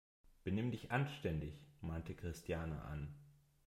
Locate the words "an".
2.85-3.13